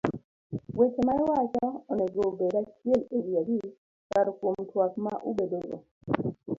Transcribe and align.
Weche 0.77 1.01
ma 1.07 1.13
iwacho 1.21 1.65
onego 1.91 2.19
obed 2.29 2.53
achiel 2.61 3.01
ewi 3.17 3.31
abich 3.41 3.67
kar 4.11 4.27
kuom 4.37 4.57
twak 4.69 4.93
ma 5.05 5.13
ubedogo. 5.29 5.77